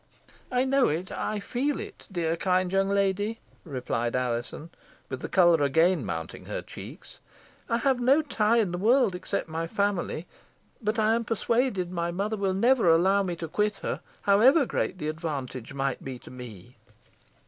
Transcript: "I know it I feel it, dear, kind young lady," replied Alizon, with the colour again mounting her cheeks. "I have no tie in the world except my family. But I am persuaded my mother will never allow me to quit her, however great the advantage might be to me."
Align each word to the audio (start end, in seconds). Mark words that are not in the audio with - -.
"I 0.51 0.65
know 0.65 0.87
it 0.87 1.11
I 1.11 1.39
feel 1.39 1.79
it, 1.79 2.07
dear, 2.11 2.35
kind 2.35 2.71
young 2.71 2.89
lady," 2.89 3.39
replied 3.63 4.15
Alizon, 4.15 4.71
with 5.09 5.19
the 5.21 5.29
colour 5.29 5.61
again 5.63 6.03
mounting 6.03 6.45
her 6.45 6.63
cheeks. 6.63 7.19
"I 7.69 7.77
have 7.77 7.99
no 7.99 8.23
tie 8.23 8.57
in 8.57 8.71
the 8.71 8.79
world 8.79 9.13
except 9.13 9.47
my 9.47 9.67
family. 9.67 10.25
But 10.81 10.97
I 10.97 11.13
am 11.13 11.23
persuaded 11.23 11.91
my 11.91 12.09
mother 12.09 12.35
will 12.35 12.55
never 12.55 12.89
allow 12.89 13.21
me 13.21 13.35
to 13.35 13.47
quit 13.47 13.75
her, 13.83 14.01
however 14.23 14.65
great 14.65 14.97
the 14.97 15.07
advantage 15.07 15.71
might 15.71 16.03
be 16.03 16.17
to 16.17 16.31
me." 16.31 16.77